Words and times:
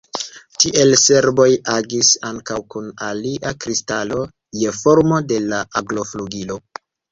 Tiel 0.61 0.95
serboj 1.01 1.45
agis 1.73 2.09
ankaŭ 2.29 2.57
kun 2.75 2.89
alia 3.09 3.53
kristalo, 3.67 4.25
je 4.65 4.75
formo 4.81 5.23
de 5.35 5.41
la 5.53 5.63
agloflugilo. 5.83 6.61